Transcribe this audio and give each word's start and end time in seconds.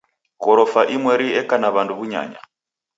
Ghorofa 0.41 0.81
imweri 0.95 1.27
eka 1.41 1.55
na 1.59 1.69
w'andu 1.73 1.93
w'unyanya. 1.97 2.39